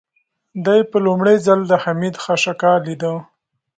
دې 0.65 0.77
په 0.91 0.97
لومړي 1.05 1.35
ځل 1.45 1.59
د 1.67 1.73
حميد 1.83 2.15
خشکه 2.23 2.71
لېده. 2.85 3.13